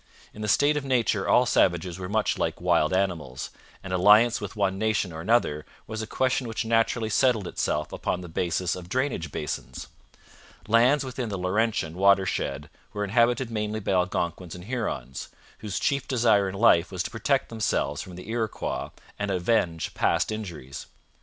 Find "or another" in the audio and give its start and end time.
5.13-5.63